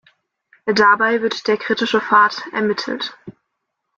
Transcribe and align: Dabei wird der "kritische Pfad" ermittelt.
Dabei 0.65 1.21
wird 1.21 1.47
der 1.47 1.57
"kritische 1.57 2.01
Pfad" 2.01 2.43
ermittelt. 2.53 3.15